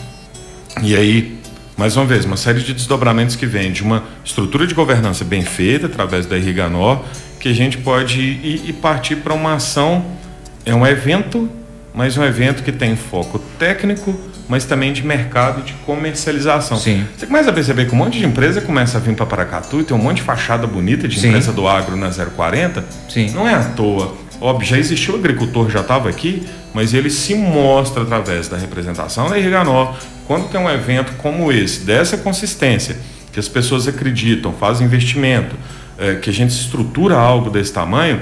[0.83, 1.39] E aí,
[1.81, 5.40] mais uma vez, uma série de desdobramentos que vem de uma estrutura de governança bem
[5.40, 7.03] feita através da Irriganor,
[7.40, 10.05] que a gente pode ir e partir para uma ação,
[10.66, 11.49] é um evento,
[11.95, 14.14] mas um evento que tem foco técnico,
[14.47, 16.77] mas também de mercado e de comercialização.
[16.77, 17.07] Sim.
[17.16, 19.85] Você começa a perceber que um monte de empresa começa a vir para Paracatu e
[19.85, 21.29] tem um monte de fachada bonita de Sim.
[21.29, 22.85] empresa do agro na 040.
[23.09, 23.31] Sim.
[23.31, 24.14] Não é à toa.
[24.40, 29.29] Óbvio, já existiu o agricultor, já estava aqui, mas ele se mostra através da representação
[29.29, 29.94] da Irriganó.
[30.26, 32.96] Quando tem um evento como esse, dessa consistência,
[33.33, 35.55] que as pessoas acreditam, fazem investimento,
[35.98, 38.20] é, que a gente estrutura algo desse tamanho,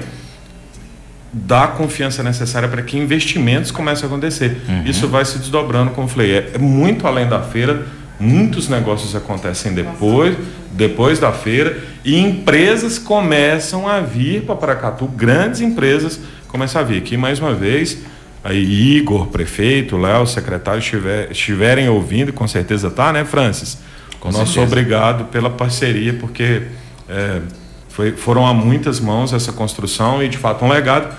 [1.31, 4.61] dá a confiança necessária para que investimentos comecem a acontecer.
[4.67, 4.83] Uhum.
[4.85, 7.85] Isso vai se desdobrando, como eu falei, é, é, muito além da feira,
[8.19, 10.35] muitos negócios acontecem depois,
[10.71, 16.97] depois da feira e empresas começam a vir para Paracatu, grandes empresas começam a vir.
[16.97, 17.99] Aqui mais uma vez,
[18.43, 23.77] aí Igor, prefeito, Léo, secretário estiver, estiverem ouvindo, com certeza tá, né, Francis?
[24.19, 24.65] Com Nosso certeza.
[24.65, 26.63] obrigado pela parceria, porque
[27.07, 27.41] é,
[27.87, 31.15] foi, foram a muitas mãos essa construção e, de fato, um legado.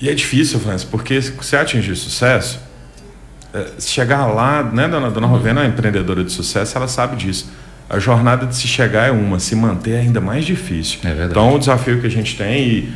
[0.00, 2.60] E é difícil, Francis, porque se você atingir sucesso,
[3.78, 5.26] chegar lá, né, dona, dona.
[5.26, 7.50] Rovena é empreendedora de sucesso, ela sabe disso.
[7.88, 10.98] a jornada de se chegar é uma, se manter é ainda mais difícil.
[11.04, 11.30] É verdade.
[11.30, 12.92] Então, o desafio que a gente tem, e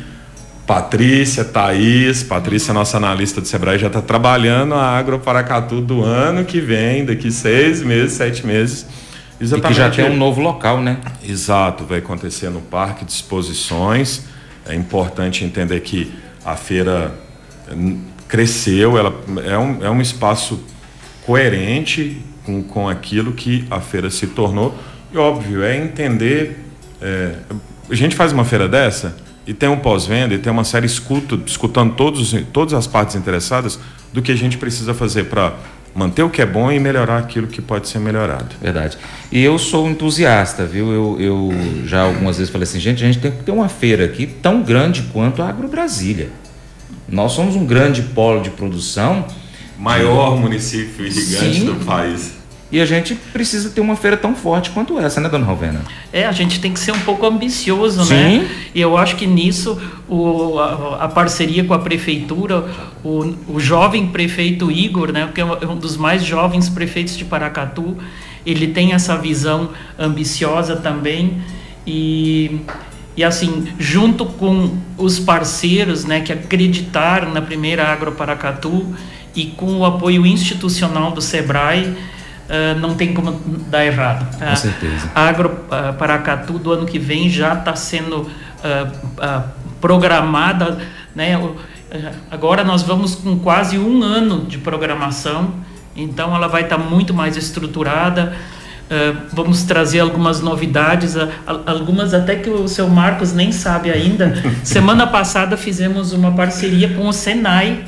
[0.67, 6.61] Patrícia, Thaís, Patrícia, nossa analista do Sebrae, já está trabalhando a Agroparacatu do ano que
[6.61, 8.85] vem, daqui seis meses, sete meses.
[9.41, 9.65] Exatamente.
[9.65, 10.99] E que já tem um novo local, né?
[11.27, 14.25] Exato, vai acontecer no Parque de Exposições.
[14.65, 16.13] É importante entender que
[16.45, 17.13] a feira
[18.27, 19.13] cresceu, ela
[19.45, 20.63] é um, é um espaço
[21.25, 24.77] coerente com, com aquilo que a feira se tornou.
[25.11, 26.59] E óbvio, é entender.
[27.01, 27.35] É,
[27.89, 29.15] a gente faz uma feira dessa,
[29.45, 33.77] e tem um pós-venda e tem uma série escuta, escutando todos, todas as partes interessadas
[34.13, 35.53] do que a gente precisa fazer para
[35.93, 38.55] manter o que é bom e melhorar aquilo que pode ser melhorado.
[38.61, 38.97] Verdade.
[39.31, 40.91] E eu sou entusiasta, viu?
[40.91, 41.53] Eu, eu
[41.85, 44.63] já algumas vezes falei assim, gente, a gente tem que ter uma feira aqui tão
[44.63, 46.29] grande quanto a Agro Brasília.
[47.07, 49.25] Nós somos um grande polo de produção.
[49.77, 51.65] Maior município gigante Sim.
[51.65, 52.43] do país.
[52.73, 55.81] E a gente precisa ter uma feira tão forte quanto essa, né, dona Rovena?
[56.11, 58.05] É, a gente tem que ser um pouco ambicioso, né?
[58.05, 58.37] Sim.
[58.39, 58.49] né?
[58.73, 59.79] E eu acho que nisso
[60.09, 62.65] o, a, a parceria com a prefeitura,
[63.03, 67.95] o, o jovem prefeito Igor, né, que é um dos mais jovens prefeitos de Paracatu,
[68.43, 71.43] ele tem essa visão ambiciosa também
[71.85, 72.59] e
[73.15, 78.93] e assim, junto com os parceiros, né, que acreditaram na primeira Agro Paracatu
[79.35, 81.95] e com o apoio institucional do Sebrae,
[82.43, 83.39] Uh, não tem como
[83.69, 84.37] dar errado.
[84.37, 85.09] Com uh, certeza.
[85.15, 89.43] A Agro uh, Paracatu do ano que vem já está sendo uh,
[89.79, 90.77] programada,
[91.15, 91.39] né?
[92.29, 95.53] agora nós vamos com quase um ano de programação,
[95.95, 98.35] então ela vai estar tá muito mais estruturada.
[99.31, 101.15] Vamos trazer algumas novidades,
[101.65, 104.33] algumas até que o seu Marcos nem sabe ainda.
[104.63, 107.85] Semana passada fizemos uma parceria com o Senai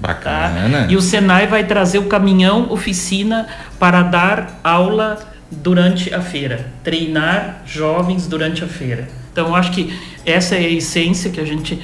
[0.00, 0.86] Bacana.
[0.86, 0.86] Tá?
[0.88, 3.46] E o Senai vai trazer o caminhão oficina
[3.78, 5.18] para dar aula
[5.50, 9.08] durante a feira, treinar jovens durante a feira.
[9.32, 9.92] Então, acho que
[10.24, 11.80] essa é a essência que a gente,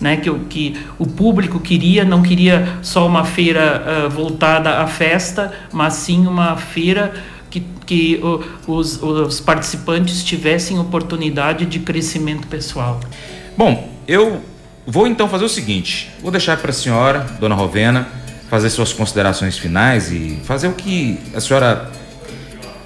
[0.00, 4.86] né, que, o, que o público queria, não queria só uma feira uh, voltada à
[4.86, 7.12] festa, mas sim uma feira
[7.50, 8.20] que, que
[8.66, 13.00] os, os participantes tivessem oportunidade de crescimento pessoal.
[13.56, 14.40] Bom, eu
[14.86, 18.08] Vou então fazer o seguinte: vou deixar para a senhora, dona Rovena,
[18.48, 21.90] fazer suas considerações finais e fazer o que a senhora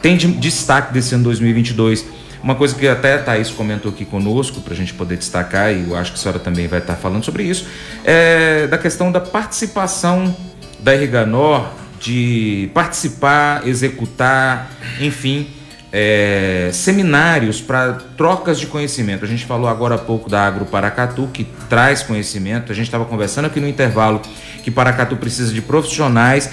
[0.02, 2.04] tem de destaque desse ano 2022.
[2.42, 5.88] Uma coisa que até a Thaís comentou aqui conosco, para a gente poder destacar, e
[5.88, 7.66] eu acho que a senhora também vai estar falando sobre isso,
[8.04, 10.36] é da questão da participação
[10.80, 11.70] da Irriganor,
[12.04, 15.48] de participar, executar, enfim,
[15.90, 19.24] é, seminários para trocas de conhecimento.
[19.24, 22.70] A gente falou agora há pouco da Agro Paracatu, que traz conhecimento.
[22.70, 24.20] A gente estava conversando aqui no intervalo
[24.62, 26.50] que Paracatu precisa de profissionais.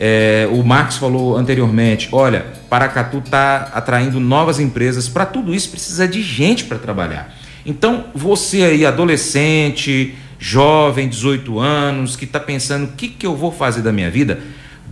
[0.00, 5.08] É, o Marcos falou anteriormente: olha, Paracatu está atraindo novas empresas.
[5.08, 7.36] Para tudo isso precisa de gente para trabalhar.
[7.64, 13.52] Então, você aí, adolescente, jovem, 18 anos, que está pensando o que, que eu vou
[13.52, 14.40] fazer da minha vida,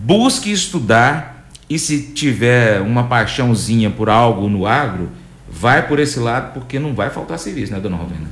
[0.04, 5.10] busque estudar e se tiver uma paixãozinha por algo no agro,
[5.48, 8.28] vai por esse lado porque não vai faltar serviço, né, dona Rovena?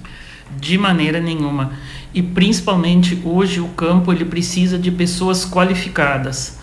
[0.60, 1.72] De maneira nenhuma.
[2.12, 6.58] E principalmente hoje o campo ele precisa de pessoas qualificadas.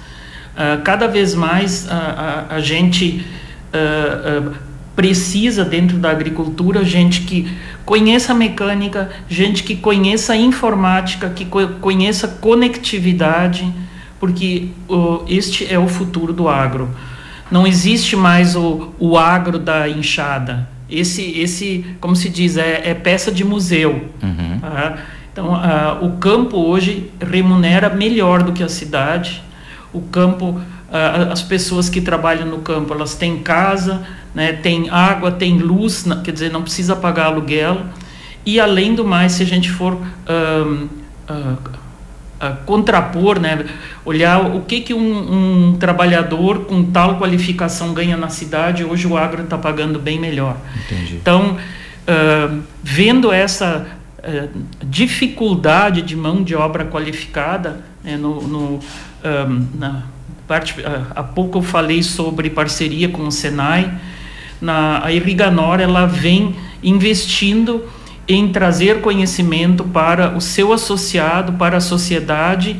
[0.53, 3.25] Uh, cada vez mais uh, a, a, gente
[3.73, 4.53] uh,
[4.95, 7.51] precisa dentro da agricultura gente que
[7.85, 13.73] conheça mecânica, gente que conheça informática, que co conheça conectividade,
[14.22, 14.67] porque
[15.28, 16.88] este é o futuro do agro.
[17.49, 20.69] Não existe mais o, o agro da enxada.
[20.88, 24.09] Esse, esse, como se diz, é, é peça de museu.
[24.22, 24.59] Uhum.
[24.61, 24.97] Tá?
[25.34, 29.41] Então, uh, o campo hoje remunera melhor do que a cidade.
[29.91, 34.05] O campo, uh, as pessoas que trabalham no campo, elas têm casa,
[34.36, 37.82] né, tem água, tem luz, quer dizer, não precisa pagar aluguel.
[38.45, 40.89] E além do mais, se a gente for uh,
[42.65, 43.65] contrapor, né,
[44.03, 49.15] olhar o que, que um, um, trabalhador com tal qualificação ganha na cidade, hoje o
[49.15, 50.57] agro está pagando bem melhor.
[50.85, 51.15] Entendi.
[51.15, 53.85] Então, uh, vendo essa
[54.19, 54.49] uh,
[54.83, 58.79] dificuldade de mão de obra qualificada, né, no, no
[59.77, 60.01] na
[60.47, 60.73] parte,
[61.15, 63.93] há pouco eu falei sobre parceria com o Senai,
[64.59, 67.87] na, a Irriganor ela vem investindo
[68.28, 72.78] em trazer conhecimento para o seu associado, para a sociedade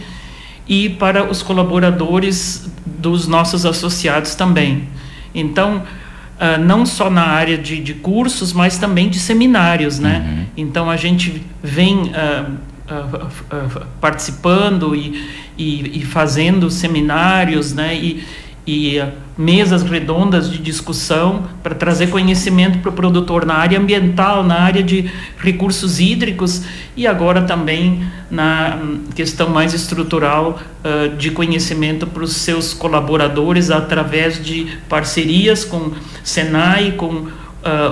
[0.68, 4.88] e para os colaboradores dos nossos associados também.
[5.34, 10.26] Então, uh, não só na área de, de, cursos, mas também de seminários, né?
[10.26, 10.46] Uhum.
[10.56, 12.52] Então, a gente vem uh,
[12.90, 17.96] uh, participando e, e, e, fazendo seminários, né?
[17.96, 18.24] E,
[18.66, 19.02] e
[19.38, 24.84] mesas redondas de discussão para trazer conhecimento para o produtor na área ambiental, na área
[24.84, 25.10] de
[25.40, 26.64] recursos hídricos
[26.96, 28.80] e agora também na
[29.16, 35.92] questão mais estrutural uh, de conhecimento para os seus colaboradores através de parcerias com
[36.24, 37.30] Senai, com uh,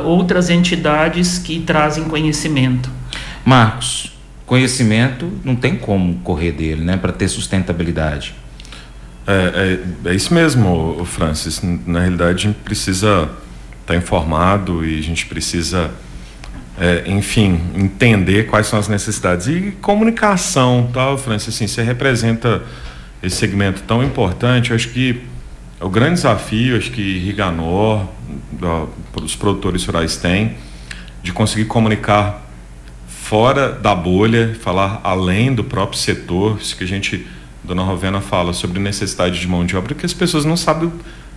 [0.06, 2.90] outras entidades que trazem conhecimento.
[3.44, 4.12] Marcos,
[4.46, 8.36] conhecimento não tem como correr dele, né, para ter sustentabilidade.
[9.30, 11.62] É, é, é, isso mesmo, Francis.
[11.62, 13.30] Na realidade, a gente precisa
[13.82, 15.92] estar informado e a gente precisa,
[16.80, 19.46] é, enfim, entender quais são as necessidades.
[19.46, 22.64] E comunicação, tal, tá, Francis, assim, você representa
[23.22, 24.72] esse segmento tão importante.
[24.72, 25.22] Eu acho que
[25.80, 28.08] é o grande desafio, acho que Riganor,
[29.22, 30.56] os produtores rurais têm,
[31.22, 32.50] de conseguir comunicar
[33.08, 37.28] fora da bolha, falar além do próprio setor, isso que a gente
[37.64, 40.92] Dona Rovena fala sobre necessidade de mão de obra que as pessoas não sabem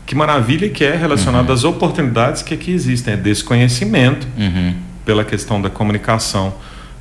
[0.07, 1.55] que maravilha que é relacionado uhum.
[1.55, 4.75] às oportunidades que aqui existem, é desconhecimento uhum.
[5.05, 6.53] pela questão da comunicação.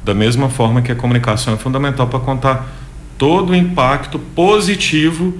[0.03, 2.71] Da mesma forma que a comunicação é fundamental para contar
[3.17, 5.33] todo o impacto positivo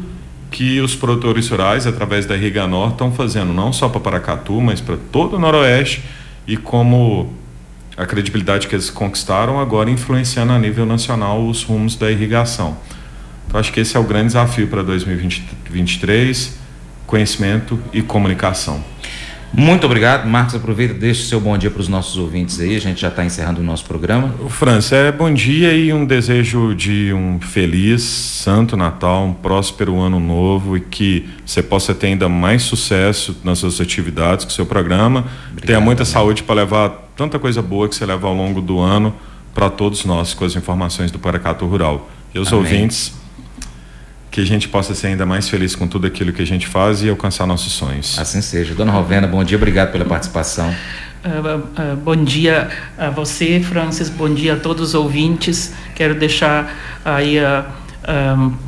[0.51, 4.97] que os produtores rurais, através da Riganor, estão fazendo, não só para Paracatu, mas para
[5.11, 6.03] todo o Noroeste,
[6.45, 7.34] e como
[7.95, 12.77] a credibilidade que eles conquistaram agora influenciando a nível nacional os rumos da irrigação.
[13.51, 16.57] Então, acho que esse é o grande desafio para 2023:
[17.05, 18.81] conhecimento e comunicação.
[19.51, 20.55] Muito obrigado, Marcos.
[20.55, 22.77] Aproveita, deixa o seu bom dia para os nossos ouvintes aí.
[22.77, 24.33] A gente já está encerrando o nosso programa.
[24.47, 30.17] França, é bom dia e um desejo de um feliz, santo Natal, um próspero ano
[30.17, 34.65] novo e que você possa ter ainda mais sucesso nas suas atividades, com o seu
[34.65, 35.25] programa.
[35.49, 36.13] Obrigado, Tenha muita também.
[36.13, 39.13] saúde para levar tanta coisa boa que você leva ao longo do ano
[39.53, 42.09] para todos nós com as informações do Paracato Rural.
[42.33, 42.59] E os Amém.
[42.63, 43.19] ouvintes
[44.32, 47.03] que a gente possa ser ainda mais feliz com tudo aquilo que a gente faz
[47.03, 48.17] e alcançar nossos sonhos.
[48.17, 48.73] Assim seja.
[48.73, 50.73] Dona Rovena, bom dia, obrigado pela participação.
[51.23, 55.73] Uh, uh, bom dia a você, Francis, bom dia a todos os ouvintes.
[55.93, 56.73] Quero deixar
[57.03, 57.65] aí uh,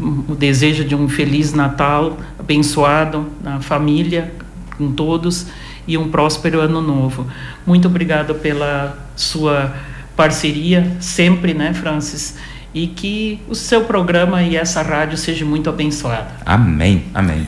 [0.01, 4.33] um, o desejo de um feliz Natal, abençoado na família,
[4.77, 5.47] com todos,
[5.87, 7.25] e um próspero ano novo.
[7.65, 9.73] Muito obrigado pela sua
[10.15, 12.35] parceria, sempre, né, Francis?
[12.73, 16.31] E que o seu programa e essa rádio seja muito abençoada.
[16.45, 17.47] Amém, amém.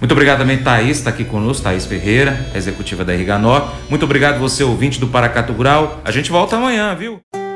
[0.00, 3.68] Muito obrigado também, Thaís, está aqui conosco, Thaís Ferreira, executiva da Riganó.
[3.88, 6.02] Muito obrigado você, ouvinte do Paracato Rural.
[6.04, 7.20] A gente volta amanhã, viu?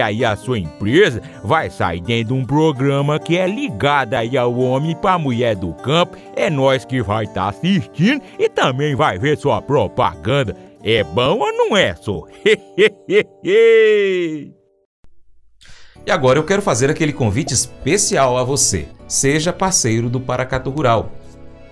[0.00, 4.56] aí a sua empresa vai sair dentro de um programa que é ligado aí ao
[4.58, 6.16] homem para mulher do campo.
[6.36, 10.56] É nós que vai estar tá assistindo e também vai ver sua propaganda.
[10.82, 12.22] É bom ou não é, só?
[16.04, 18.88] E agora eu quero fazer aquele convite especial a você.
[19.06, 21.12] Seja parceiro do Paracato Rural.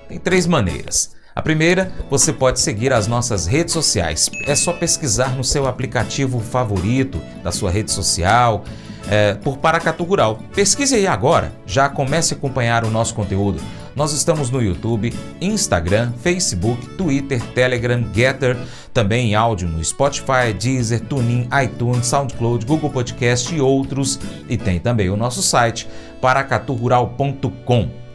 [0.09, 1.17] Tem três maneiras.
[1.35, 4.29] A primeira, você pode seguir as nossas redes sociais.
[4.47, 8.65] É só pesquisar no seu aplicativo favorito da sua rede social
[9.09, 10.41] é, por Paracatu Rural.
[10.55, 13.61] Pesquise aí agora, já comece a acompanhar o nosso conteúdo.
[13.95, 18.57] Nós estamos no YouTube, Instagram, Facebook, Twitter, Telegram, Getter,
[18.93, 24.19] também em áudio no Spotify, Deezer, TuneIn, iTunes, SoundCloud, Google Podcast e outros.
[24.49, 25.89] E tem também o nosso site
[26.21, 28.10] paracaturural.com.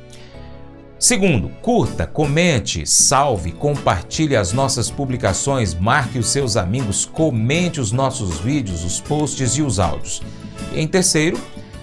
[0.97, 8.39] Segundo, curta, comente, salve, compartilhe as nossas publicações, marque os seus amigos, comente os nossos
[8.39, 10.21] vídeos, os posts e os áudios.
[10.73, 11.37] E em terceiro,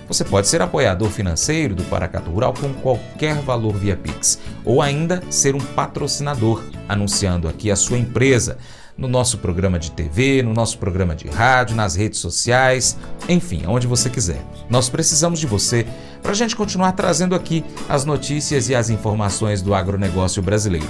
[0.09, 5.23] você pode ser apoiador financeiro do Paracatu Rural com qualquer valor via Pix, ou ainda
[5.29, 8.57] ser um patrocinador, anunciando aqui a sua empresa
[8.97, 12.97] no nosso programa de TV, no nosso programa de rádio, nas redes sociais,
[13.29, 14.45] enfim, onde você quiser.
[14.69, 15.87] Nós precisamos de você
[16.23, 20.89] para a gente continuar trazendo aqui as notícias e as informações do agronegócio brasileiro.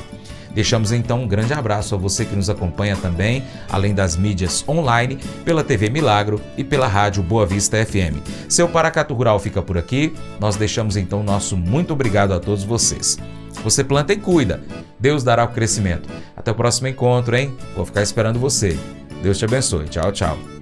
[0.55, 5.19] Deixamos então um grande abraço a você que nos acompanha também, além das mídias online,
[5.45, 8.19] pela TV Milagro e pela rádio Boa Vista FM.
[8.49, 10.15] Seu Paracato Rural fica por aqui.
[10.39, 13.19] Nós deixamos então nosso muito obrigado a todos vocês.
[13.65, 14.63] Você planta e cuida.
[14.99, 16.09] Deus dará o crescimento.
[16.37, 17.55] Até o próximo encontro, hein?
[17.77, 18.79] Vou ficar esperando você.
[19.23, 19.87] Deus te abençoe.
[19.89, 20.62] Tchau, tchau.